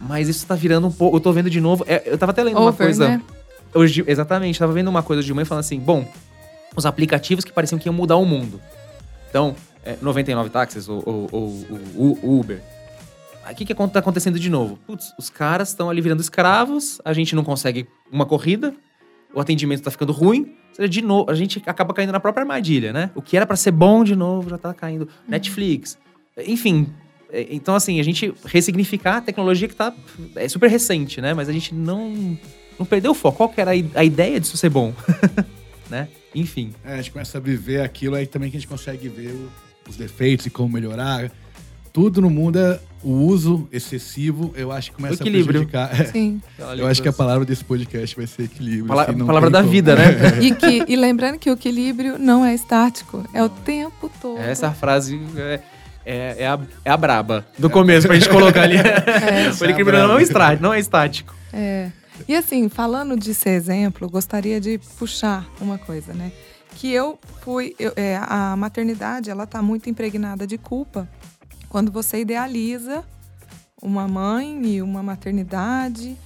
[0.00, 1.16] mas isso tá virando um pouco.
[1.16, 1.84] Eu tô vendo de novo.
[1.86, 3.08] É, eu tava até lendo Over, uma coisa.
[3.08, 3.22] Né?
[3.74, 6.08] Hoje, exatamente, tava vendo uma coisa de mãe falando assim: bom,
[6.74, 8.60] os aplicativos que pareciam que iam mudar o mundo.
[9.28, 12.62] Então, é, 99 táxis ou, ou, ou, ou Uber.
[13.50, 14.78] O que, que tá acontecendo de novo?
[14.86, 18.72] Putz, os caras estão ali virando escravos, a gente não consegue uma corrida,
[19.34, 20.54] o atendimento tá ficando ruim.
[20.88, 23.10] De novo, a gente acaba caindo na própria armadilha, né?
[23.14, 25.02] O que era para ser bom de novo já tá caindo.
[25.02, 25.08] Uhum.
[25.28, 25.98] Netflix.
[26.46, 26.88] Enfim,
[27.32, 29.92] então, assim, a gente ressignificar a tecnologia que tá.
[30.36, 31.34] É super recente, né?
[31.34, 32.38] Mas a gente não.
[32.78, 33.36] Não perdeu o foco.
[33.36, 34.94] Qual que era a ideia disso ser bom?
[35.90, 36.08] né?
[36.34, 36.72] Enfim.
[36.84, 39.36] É, a gente começa a viver aquilo aí também que a gente consegue ver
[39.88, 41.30] os defeitos e como melhorar.
[41.92, 45.62] Tudo no mundo é o uso excessivo, eu acho que começa equilíbrio.
[45.62, 46.06] a prejudicar.
[46.06, 46.40] Sim.
[46.78, 48.86] eu acho que a palavra desse podcast vai ser equilíbrio.
[48.86, 49.72] Pala assim, palavra da como.
[49.72, 50.04] vida, né?
[50.40, 54.38] e, que, e lembrando que o equilíbrio não é estático, é o tempo todo.
[54.38, 55.60] Essa frase é
[56.10, 58.76] é, é, a, é a braba do começo pra gente colocar ali.
[58.80, 59.50] É.
[59.50, 61.34] o equilíbrio não é, estático, não é estático.
[61.52, 61.90] É.
[62.26, 66.32] E assim, falando de ser exemplo, gostaria de puxar uma coisa, né?
[66.76, 67.74] Que eu fui.
[67.78, 71.08] Eu, é, a maternidade, ela tá muito impregnada de culpa
[71.68, 73.04] quando você idealiza
[73.80, 76.16] uma mãe e uma maternidade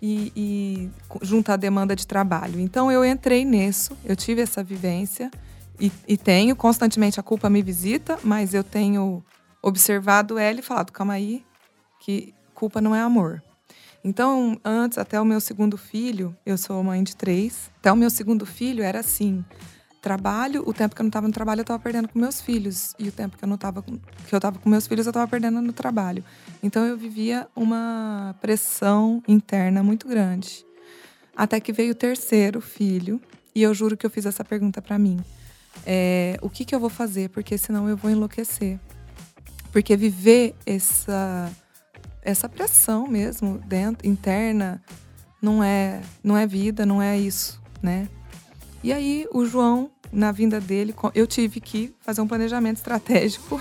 [0.00, 0.90] e, e
[1.22, 2.60] junto à demanda de trabalho.
[2.60, 5.30] Então eu entrei nisso, eu tive essa vivência.
[5.78, 9.24] E, e, tenho, constantemente a culpa me visita, mas eu tenho
[9.60, 11.44] observado ela e falado, calma aí,
[12.00, 13.42] que culpa não é amor.
[14.04, 18.10] Então, antes, até o meu segundo filho, eu sou mãe de três, até o meu
[18.10, 19.42] segundo filho era assim,
[20.02, 22.94] trabalho, o tempo que eu não estava no trabalho eu estava perdendo com meus filhos,
[22.98, 25.26] e o tempo que eu não estava que eu estava com meus filhos eu estava
[25.26, 26.22] perdendo no trabalho.
[26.62, 30.64] Então eu vivia uma pressão interna muito grande.
[31.34, 33.20] Até que veio o terceiro filho,
[33.54, 35.18] e eu juro que eu fiz essa pergunta para mim
[35.86, 38.78] é, o que, que eu vou fazer, porque senão eu vou enlouquecer.
[39.72, 41.50] Porque viver essa,
[42.22, 44.82] essa pressão mesmo dentro, interna,
[45.42, 48.08] não é, não é vida, não é isso, né?
[48.82, 53.58] E aí o João, na vinda dele, eu tive que fazer um planejamento estratégico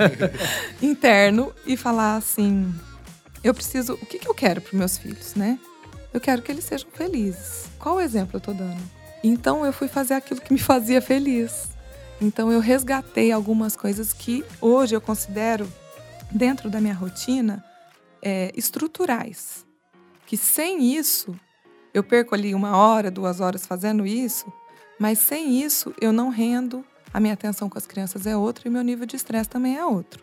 [0.80, 2.74] interno e falar assim:
[3.42, 5.58] eu preciso, o que, que eu quero para meus filhos, né?
[6.12, 7.66] Eu quero que eles sejam felizes.
[7.78, 8.80] Qual exemplo eu estou dando?
[9.26, 11.70] Então eu fui fazer aquilo que me fazia feliz.
[12.20, 15.66] Então eu resgatei algumas coisas que hoje eu considero,
[16.30, 17.64] dentro da minha rotina,
[18.20, 19.64] é, estruturais.
[20.26, 21.34] Que sem isso
[21.94, 24.52] eu perco ali uma hora, duas horas fazendo isso,
[24.98, 28.70] mas sem isso eu não rendo, a minha atenção com as crianças é outra e
[28.70, 30.22] meu nível de estresse também é outro.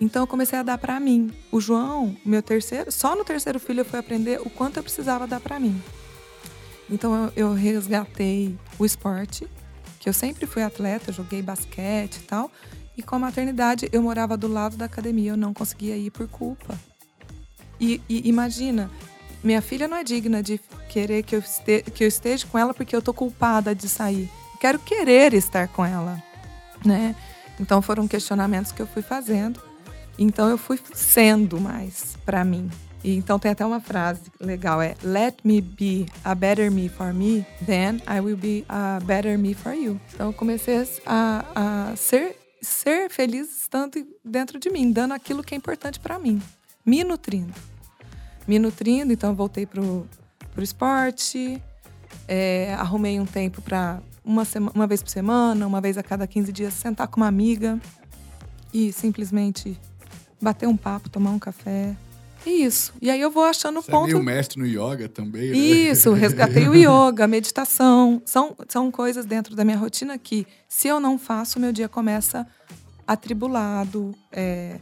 [0.00, 1.30] Então eu comecei a dar para mim.
[1.50, 5.26] O João, meu terceiro, só no terceiro filho eu fui aprender o quanto eu precisava
[5.26, 5.80] dar para mim.
[6.92, 9.48] Então eu, resgatei o esporte,
[9.98, 12.50] que eu sempre fui atleta, joguei basquete e tal.
[12.94, 16.28] E com a maternidade eu morava do lado da academia, eu não conseguia ir por
[16.28, 16.78] culpa.
[17.80, 18.90] E, e imagina,
[19.42, 22.74] minha filha não é digna de querer que eu, este, que eu esteja com ela
[22.74, 24.30] porque eu tô culpada de sair.
[24.60, 26.22] quero querer estar com ela,
[26.84, 27.16] né?
[27.58, 29.62] Então foram questionamentos que eu fui fazendo.
[30.18, 32.70] Então eu fui sendo mais para mim.
[33.04, 37.12] E então tem até uma frase legal, é Let me be a better me for
[37.12, 40.00] me, then I will be a better me for you.
[40.14, 45.54] Então eu comecei a, a ser, ser feliz estando dentro de mim, dando aquilo que
[45.54, 46.40] é importante para mim,
[46.86, 47.52] me nutrindo.
[48.46, 50.06] Me nutrindo, então voltei pro,
[50.52, 51.60] pro esporte,
[52.28, 56.52] é, arrumei um tempo para uma, uma vez por semana, uma vez a cada 15
[56.52, 57.80] dias, sentar com uma amiga
[58.72, 59.78] e simplesmente
[60.40, 61.96] bater um papo, tomar um café.
[62.46, 62.92] Isso.
[63.00, 64.10] E aí eu vou achando Você ponto.
[64.10, 65.56] É meio mestre no yoga também, né?
[65.56, 68.20] Isso, resgatei o yoga, meditação.
[68.24, 72.46] São, são coisas dentro da minha rotina que, se eu não faço, meu dia começa
[73.06, 74.14] atribulado.
[74.30, 74.78] É,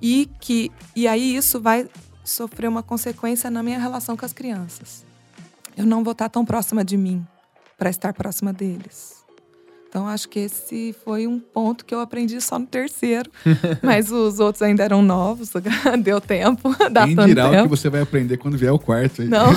[0.00, 1.88] e, que, e aí isso vai
[2.24, 5.04] sofrer uma consequência na minha relação com as crianças.
[5.76, 7.26] Eu não vou estar tão próxima de mim
[7.78, 9.19] para estar próxima deles.
[9.90, 13.28] Então, acho que esse foi um ponto que eu aprendi só no terceiro.
[13.82, 15.50] mas os outros ainda eram novos,
[16.00, 16.72] deu tempo.
[16.92, 17.60] Dá Quem tanto dirá tempo.
[17.62, 19.20] o que você vai aprender quando vier o quarto.
[19.22, 19.26] Aí.
[19.28, 19.48] Não,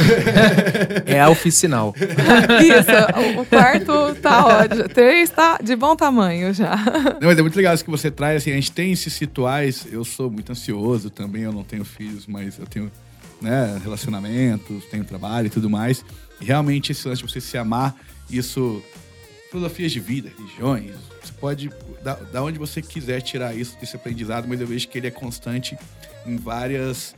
[1.06, 1.94] É a oficinal.
[1.98, 3.40] isso.
[3.40, 4.90] O quarto tá ótimo.
[4.90, 6.78] Três tá de bom tamanho já.
[7.22, 8.38] Não, mas é muito legal isso que você traz.
[8.42, 9.86] Assim, a gente tem esses rituais.
[9.92, 12.92] Eu sou muito ansioso também, eu não tenho filhos, mas eu tenho
[13.40, 16.04] né, relacionamentos, tenho trabalho e tudo mais.
[16.42, 17.96] E realmente esse lance de você se amar,
[18.32, 18.82] isso
[19.54, 20.96] filosofias de vida, religiões.
[21.22, 21.70] Você pode,
[22.04, 25.12] da, da onde você quiser tirar isso, desse aprendizado, mas eu vejo que ele é
[25.12, 25.78] constante
[26.26, 27.16] em várias.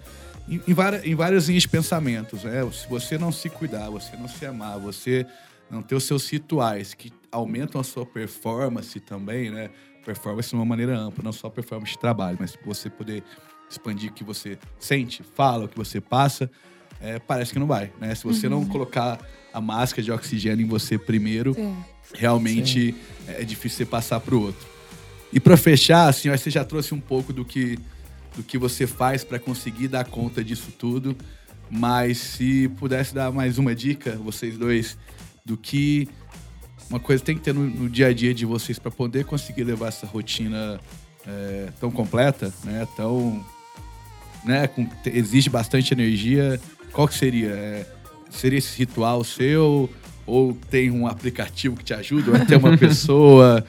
[0.47, 2.43] Em, em, várias, em várias linhas de pensamentos.
[2.43, 2.69] Né?
[2.71, 5.25] Se você não se cuidar, você não se amar, você
[5.71, 9.69] não ter os seus rituais que aumentam a sua performance também, né?
[10.05, 13.23] Performance de uma maneira ampla, não só performance de trabalho, mas você poder
[13.67, 16.51] expandir o que você sente, fala, o que você passa,
[17.01, 18.13] é, parece que não vai, né?
[18.15, 19.19] Se você não colocar
[19.53, 21.73] a máscara de oxigênio em você primeiro, É.
[22.13, 22.95] realmente
[23.27, 24.67] é difícil você passar para o outro.
[25.31, 27.77] E para fechar, assim, você já trouxe um pouco do que,
[28.35, 31.15] do que você faz para conseguir dar conta disso tudo,
[31.69, 34.97] mas se pudesse dar mais uma dica, vocês dois,
[35.43, 36.07] do que
[36.89, 39.63] uma coisa tem que ter no, no dia a dia de vocês para poder conseguir
[39.63, 40.79] levar essa rotina
[41.27, 42.87] é, tão completa, né?
[42.95, 43.43] Tão,
[44.43, 44.67] né?
[44.67, 46.59] Com, exige bastante energia.
[46.95, 47.49] Qual que seria?
[47.49, 47.85] É,
[48.29, 49.89] seria esse ritual seu?
[50.25, 52.31] Ou tem um aplicativo que te ajuda?
[52.31, 53.63] Ou é ter uma pessoa?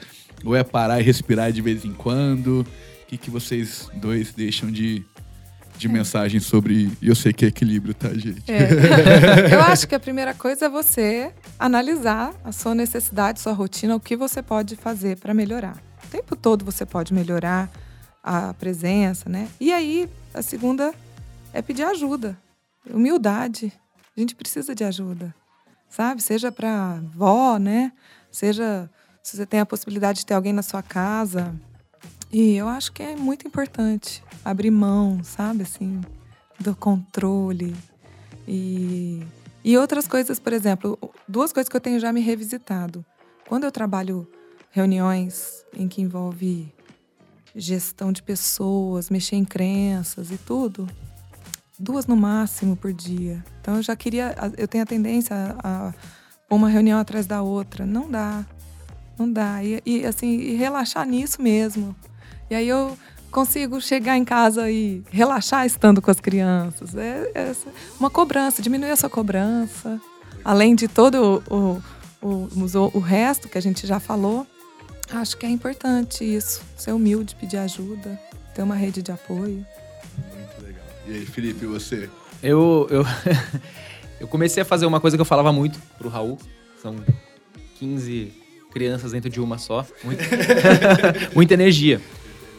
[0.45, 2.61] ou é parar e respirar de vez em quando?
[2.61, 5.03] O que, que vocês dois deixam de,
[5.77, 6.89] de mensagem sobre...
[7.01, 8.49] E eu sei que é equilíbrio, tá, gente?
[8.49, 8.69] É.
[9.53, 13.99] Eu acho que a primeira coisa é você analisar a sua necessidade, sua rotina, o
[13.99, 15.77] que você pode fazer para melhorar.
[16.05, 17.69] O tempo todo você pode melhorar
[18.23, 19.47] a presença, né?
[19.59, 20.93] E aí, a segunda
[21.53, 22.37] é pedir ajuda.
[22.91, 23.73] Humildade.
[24.15, 25.33] A gente precisa de ajuda,
[25.89, 26.21] sabe?
[26.21, 27.91] Seja para avó, né?
[28.31, 28.89] Seja
[29.21, 31.53] se você tem a possibilidade de ter alguém na sua casa.
[32.31, 35.63] E eu acho que é muito importante abrir mão, sabe?
[35.63, 36.01] Assim,
[36.59, 37.75] do controle.
[38.47, 39.21] E,
[39.63, 40.97] e outras coisas, por exemplo,
[41.27, 43.05] duas coisas que eu tenho já me revisitado.
[43.47, 44.27] Quando eu trabalho
[44.71, 46.73] reuniões em que envolve
[47.55, 50.87] gestão de pessoas, mexer em crenças e tudo,
[51.79, 53.43] duas no máximo por dia.
[53.61, 55.93] Então eu já queria, eu tenho a tendência a,
[56.49, 57.85] a uma reunião atrás da outra.
[57.85, 58.45] Não dá,
[59.17, 59.63] não dá.
[59.63, 61.95] E, e, assim, e relaxar nisso mesmo.
[62.49, 62.97] E aí eu
[63.31, 66.95] consigo chegar em casa e relaxar estando com as crianças.
[66.95, 67.55] É, é
[67.99, 69.99] uma cobrança, diminuir a sua cobrança.
[70.43, 71.81] Além de todo o,
[72.21, 74.47] o, o, o resto que a gente já falou,
[75.11, 76.61] acho que é importante isso.
[76.77, 78.19] Ser humilde, pedir ajuda,
[78.55, 79.65] ter uma rede de apoio.
[81.07, 81.11] Muito.
[81.11, 82.09] E aí, Felipe, e você?
[82.43, 83.05] Eu, eu,
[84.19, 86.37] eu comecei a fazer uma coisa que eu falava muito pro Raul.
[86.81, 86.95] São
[87.79, 88.31] 15
[88.71, 89.85] crianças dentro de uma só.
[90.03, 90.23] Muita,
[91.33, 92.01] muita energia.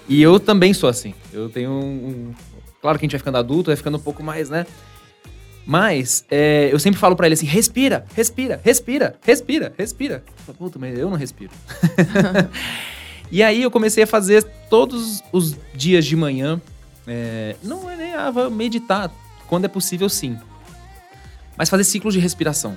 [0.09, 1.15] E eu também sou assim.
[1.33, 2.35] Eu tenho um, um-
[2.81, 4.65] Claro que a gente vai ficando adulto, vai ficando um pouco mais, né?
[5.67, 10.25] Mas é, eu sempre falo pra ele assim: respira, respira, respira, respira, respira.
[10.57, 11.51] Puta, mas eu não respiro.
[13.31, 16.61] e aí eu comecei a fazer todos os dias de manhã.
[17.09, 19.11] É, não é nem ah, meditar,
[19.47, 20.38] quando é possível, sim.
[21.57, 22.77] Mas fazer ciclos de respiração.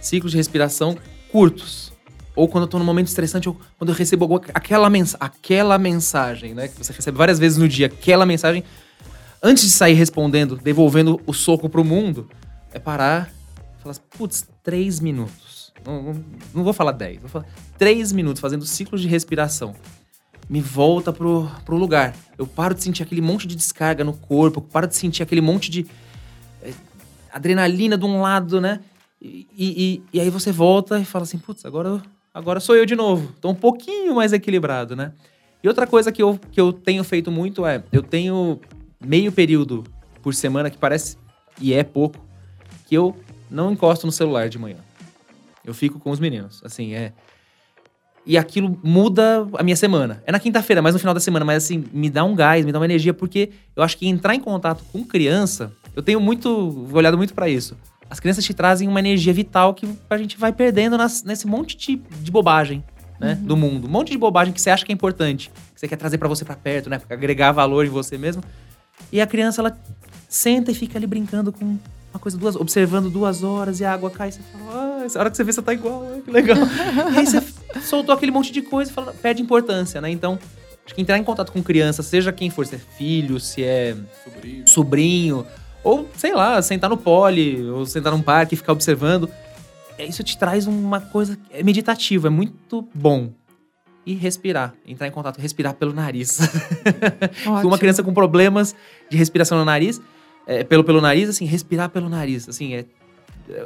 [0.00, 0.98] Ciclos de respiração
[1.30, 1.92] curtos.
[2.34, 6.54] Ou quando eu tô num momento estressante, ou quando eu recebo aquela, mens aquela mensagem,
[6.54, 6.68] né?
[6.68, 8.62] Que você recebe várias vezes no dia, aquela mensagem.
[9.42, 12.28] Antes de sair respondendo, devolvendo o soco pro mundo,
[12.72, 13.32] é parar
[13.78, 15.72] e falar, putz, três minutos.
[15.84, 17.46] Não, não, não, vou falar dez, vou falar
[17.78, 19.74] três minutos fazendo ciclos de respiração.
[20.48, 22.14] Me volta pro, pro lugar.
[22.38, 25.70] Eu paro de sentir aquele monte de descarga no corpo, paro de sentir aquele monte
[25.70, 25.86] de
[26.62, 26.72] é,
[27.32, 28.80] adrenalina de um lado, né?
[29.20, 32.84] E, e, e, aí você volta e fala assim, putz, agora eu agora sou eu
[32.84, 33.32] de novo.
[33.40, 35.12] Tô um pouquinho mais equilibrado, né?
[35.62, 38.60] E outra coisa que eu, que eu tenho feito muito é, eu tenho
[39.00, 39.84] meio período
[40.22, 41.16] por semana, que parece,
[41.60, 42.24] e é pouco,
[42.86, 43.16] que eu
[43.50, 44.78] não encosto no celular de manhã.
[45.64, 47.12] Eu fico com os meninos, assim, é...
[48.26, 50.22] E aquilo muda a minha semana.
[50.26, 52.72] É na quinta-feira, mas no final da semana, mas assim, me dá um gás, me
[52.72, 56.88] dá uma energia, porque eu acho que entrar em contato com criança, eu tenho muito,
[56.92, 57.76] olhado muito para isso
[58.08, 61.76] as crianças te trazem uma energia vital que a gente vai perdendo nas, nesse monte
[61.76, 62.84] de, de bobagem,
[63.18, 63.36] né?
[63.40, 63.46] Uhum.
[63.46, 63.86] Do mundo.
[63.88, 66.28] Um monte de bobagem que você acha que é importante, que você quer trazer para
[66.28, 67.00] você para perto, né?
[67.10, 68.42] Agregar valor em você mesmo.
[69.10, 69.76] E a criança, ela
[70.28, 71.64] senta e fica ali brincando com
[72.12, 74.28] uma coisa, duas, observando duas horas e a água cai.
[74.28, 76.56] E você fala, ah, essa hora que você vê, você tá igual, que legal.
[77.12, 77.42] e aí você
[77.82, 80.10] soltou aquele monte de coisa e fala, perde importância, né?
[80.10, 80.38] Então,
[80.84, 83.96] acho que entrar em contato com criança, seja quem for, se é filho, se é
[84.24, 85.46] sobrinho, sobrinho
[85.86, 89.30] ou, sei lá, sentar no pole, ou sentar num parque e ficar observando.
[89.96, 93.30] É, isso te traz uma coisa é meditativa, é muito bom.
[94.04, 96.40] E respirar, entrar em contato, respirar pelo nariz.
[97.62, 98.74] uma criança com problemas
[99.08, 100.00] de respiração no nariz,
[100.44, 102.48] é, pelo, pelo nariz, assim, respirar pelo nariz.
[102.48, 102.84] Assim, é,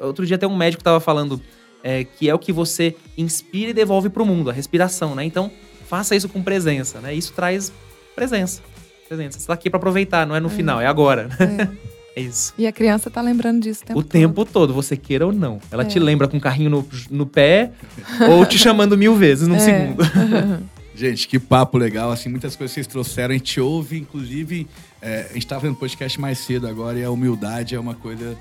[0.02, 1.40] outro dia até um médico estava falando
[1.82, 5.24] é, que é o que você inspira e devolve para o mundo, a respiração, né?
[5.24, 5.50] Então,
[5.86, 7.14] faça isso com presença, né?
[7.14, 7.72] Isso traz
[8.14, 8.62] presença.
[9.08, 9.38] Presença.
[9.38, 10.50] Você está aqui para aproveitar, não é no é.
[10.50, 11.28] final, é agora.
[11.38, 11.90] É.
[12.16, 12.52] É isso.
[12.58, 14.10] E a criança tá lembrando disso o tempo o todo.
[14.10, 15.60] tempo todo, você queira ou não.
[15.70, 15.86] Ela é.
[15.86, 17.70] te lembra com o carrinho no, no pé
[18.28, 19.60] ou te chamando mil vezes num é.
[19.60, 20.02] segundo.
[20.92, 24.66] Gente, que papo legal, assim, muitas coisas que vocês trouxeram, a gente ouve, inclusive,
[25.00, 28.36] é, a gente tava vendo podcast mais cedo agora e a humildade é uma coisa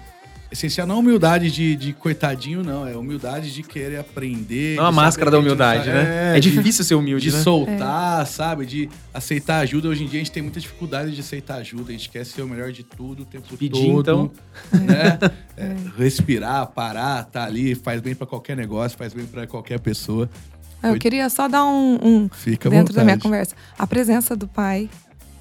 [0.51, 2.87] essencial não é humildade de, de coitadinho, não.
[2.87, 4.77] É humildade de querer aprender.
[4.77, 6.33] Não a máscara da humildade, né?
[6.33, 7.43] É, é difícil de, ser humilde, de né?
[7.43, 8.25] soltar, é.
[8.25, 8.65] sabe?
[8.65, 9.89] De aceitar ajuda.
[9.89, 11.89] Hoje em dia a gente tem muita dificuldade de aceitar ajuda.
[11.89, 14.01] A gente quer ser o melhor de tudo o tempo Pedir, todo.
[14.01, 14.31] então.
[14.81, 15.19] Né?
[15.55, 15.75] É, é.
[15.97, 20.29] respirar, parar, tá ali, faz bem para qualquer negócio, faz bem para qualquer pessoa.
[20.81, 20.99] Eu Foi...
[20.99, 23.55] queria só dar um, um Fica dentro da minha conversa.
[23.77, 24.89] A presença do pai.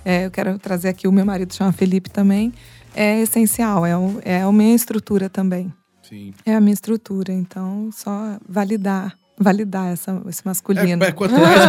[0.05, 2.53] É, eu quero trazer aqui o meu marido chama Felipe também
[2.99, 5.73] é essencial, é, o, é a minha estrutura também.
[6.03, 6.35] Sim.
[6.45, 11.05] É a minha estrutura, então só validar validar essa, esse masculino.
[11.05, 11.61] É, é, quanto, mais,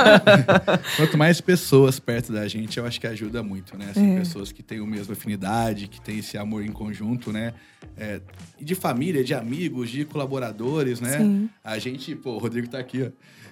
[0.98, 3.90] quanto, mais, pessoas perto da gente, eu acho que ajuda muito, né?
[3.92, 4.20] Assim, é.
[4.20, 7.54] Pessoas que têm a mesma afinidade, que têm esse amor em conjunto, né?
[7.96, 8.22] É,
[8.60, 11.20] de família, de amigos, de colaboradores, né?
[11.20, 11.48] Sim.
[11.64, 13.12] A gente, pô, o Rodrigo tá aqui, ó.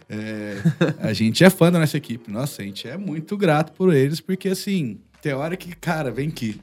[0.09, 0.55] É,
[0.99, 2.31] a gente é fã da nossa equipe.
[2.31, 6.29] Nossa, a gente é muito grato por eles, porque assim, tem hora que, cara, vem
[6.29, 6.59] aqui.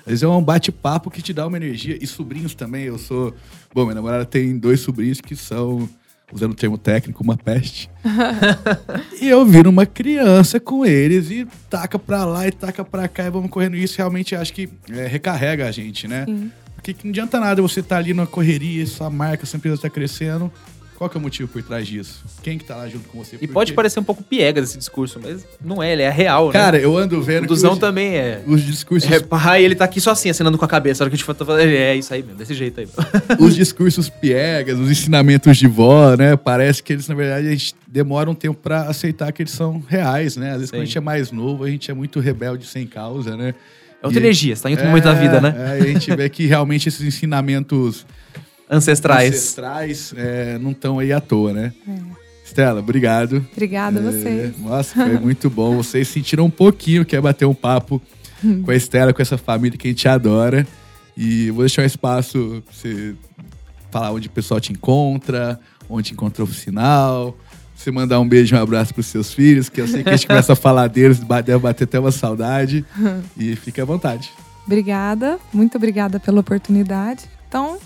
[0.00, 1.98] Às vezes é um bate-papo que te dá uma energia.
[2.00, 3.34] E sobrinhos também, eu sou.
[3.74, 5.88] Bom, minha namorada tem dois sobrinhos que são,
[6.32, 7.90] usando o termo técnico, uma peste.
[9.20, 13.26] e eu viro uma criança com eles e taca pra lá e taca pra cá
[13.26, 13.76] e vamos correndo.
[13.76, 16.24] Isso realmente acho que é, recarrega a gente, né?
[16.26, 16.50] Sim.
[16.74, 19.90] Porque não adianta nada você estar tá ali na correria, sua marca, sua empresa está
[19.90, 20.50] crescendo
[20.96, 22.22] qual que é o motivo por trás disso?
[22.42, 23.36] Quem que tá lá junto com você?
[23.40, 26.52] E pode parecer um pouco piegas esse discurso, mas não é, ele é real, né?
[26.52, 27.44] Cara, eu ando vendo.
[27.44, 28.42] O Duzão também é.
[28.46, 29.10] Os discursos.
[29.10, 31.02] É, pai, ele tá aqui só assim, acenando com a cabeça.
[31.02, 32.88] A hora que a gente for é isso aí mesmo, desse jeito aí.
[33.40, 36.36] os discursos piegas, os ensinamentos de vó, né?
[36.36, 39.82] Parece que eles, na verdade, a gente demora um tempo para aceitar que eles são
[39.86, 40.50] reais, né?
[40.50, 40.76] Às vezes, Sim.
[40.76, 43.54] quando a gente é mais novo, a gente é muito rebelde sem causa, né?
[44.02, 45.54] É outra e, energia, você tá em outro é, momento da vida, né?
[45.56, 48.04] É, a gente vê que realmente esses ensinamentos
[48.72, 51.72] ancestrais, ancestrais é, não estão aí à toa, né?
[51.86, 52.22] É.
[52.44, 53.46] Estela, obrigado.
[53.52, 54.58] Obrigada a é, vocês.
[54.58, 55.76] Nossa, foi muito bom.
[55.76, 58.00] Vocês sentiram um pouquinho que é bater um papo
[58.64, 60.66] com a Estela, com essa família que a gente adora.
[61.16, 63.14] E vou deixar um espaço pra você
[63.90, 65.58] falar onde o pessoal te encontra,
[65.88, 67.36] onde encontrou o sinal.
[67.74, 70.16] Você mandar um beijo e um abraço pros seus filhos, que eu sei que a
[70.16, 72.84] gente começa a falar deles, deve bater até uma saudade.
[73.36, 74.30] E fique à vontade.
[74.66, 77.24] Obrigada, muito obrigada pela oportunidade.
[77.48, 77.78] Então,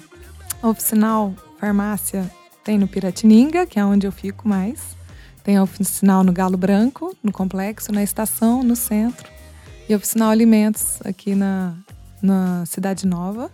[0.69, 2.31] oficinal farmácia
[2.65, 4.97] tem no Piratininga, que é onde eu fico mais.
[5.45, 9.31] Tem a oficinal no Galo Branco, no complexo, na estação, no centro.
[9.89, 11.75] E a oficinal alimentos aqui na,
[12.21, 13.51] na Cidade Nova.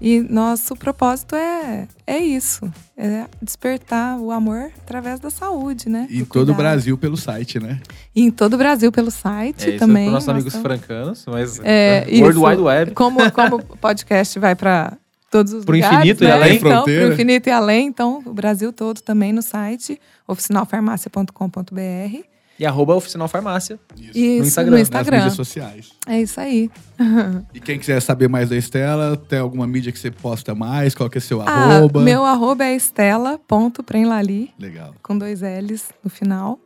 [0.00, 6.06] E nosso propósito é, é isso: é despertar o amor através da saúde, né?
[6.08, 7.80] E em todo o Brasil pelo site, né?
[8.14, 10.04] E em todo o Brasil pelo site é, isso também.
[10.04, 12.90] É para nossos amigos francanos, mas é, World Wide Web.
[12.92, 14.96] Como, como o podcast vai para
[15.30, 16.32] todos os Pro lugares, infinito e né?
[16.32, 16.56] além?
[16.56, 17.04] Então, Fronteira.
[17.06, 17.86] pro infinito e além.
[17.86, 22.22] Então, o Brasil todo também no site oficinalfarmácia.com.br.
[22.60, 23.78] E arroba Oficinal Farmácia.
[23.96, 24.18] Isso,
[24.48, 25.16] Instagram, no nas Nas Instagram.
[25.18, 25.92] mídias sociais.
[26.08, 26.68] É isso aí.
[27.54, 30.92] E quem quiser saber mais da Estela, tem alguma mídia que você posta mais?
[30.94, 31.44] Qual que é seu Ah,
[31.76, 32.00] arroba?
[32.00, 34.92] meu arroba é estela.premlali, Legal.
[35.02, 36.58] com dois L's no final.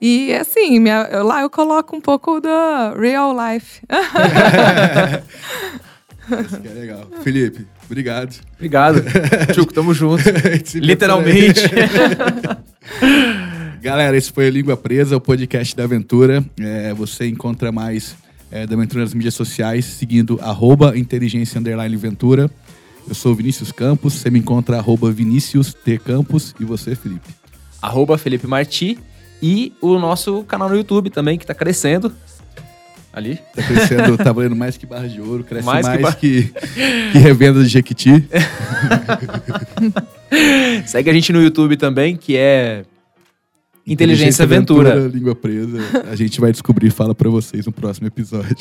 [0.00, 3.82] E assim, minha- eu- lá eu coloco um pouco da real life.
[6.46, 7.06] Isso que é legal.
[7.22, 8.34] Felipe, obrigado.
[8.54, 9.02] Obrigado.
[9.52, 10.22] Tchuco, tamo junto.
[10.28, 11.60] A Literalmente.
[13.80, 16.44] Galera, esse foi o Língua Presa, o podcast da Aventura.
[16.60, 18.16] É, você encontra mais
[18.50, 22.50] é, da Aventura nas mídias sociais, seguindo arroba inteligência underline Ventura.
[23.08, 25.98] Eu sou o Vinícius Campos, você me encontra arroba Vinícius T.
[25.98, 26.54] Campos.
[26.58, 27.28] E você, Felipe?
[27.80, 28.98] arroba Felipe Marti.
[29.42, 32.12] E o nosso canal no YouTube também, que tá crescendo.
[33.16, 33.36] Ali.
[33.54, 37.12] Tá crescendo, tá valendo mais que barra de ouro, cresce mais, Mais que, que que,
[37.14, 38.10] bar- revenda de Jequiti.
[40.86, 42.84] Segue a gente no YouTube também, que é
[43.86, 45.08] Inteligência Aventura.
[45.08, 45.78] Língua Presa.
[46.10, 48.54] A gente vai descobrir e fala pra vocês no próximo episódio.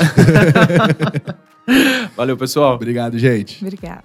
[2.16, 2.76] Valeu, pessoal.
[2.76, 3.58] Obrigado, gente.
[3.62, 4.03] Obrigada.